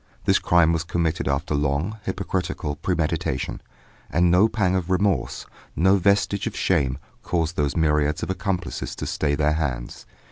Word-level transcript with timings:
This 0.25 0.39
crime 0.39 0.73
was 0.73 0.83
committed 0.83 1.27
after 1.27 1.53
long, 1.53 1.99
hypocritical 2.05 2.75
premeditation, 2.77 3.61
and 4.09 4.31
no 4.31 4.47
pang 4.47 4.75
of 4.75 4.89
remorse, 4.89 5.45
no 5.75 5.97
vestige 5.97 6.47
of 6.47 6.57
shame, 6.57 6.97
caused 7.21 7.55
those 7.55 7.77
myriads 7.77 8.23
of 8.23 8.31
accomplices 8.31 8.95
to 8.95 9.05
stay 9.05 9.35
their 9.35 9.53
hands. 9.53 10.07